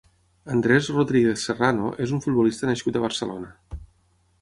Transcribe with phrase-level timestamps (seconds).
[0.55, 3.57] Andrés Rodríguez Serrano és un futbolista nascut a Barcelona.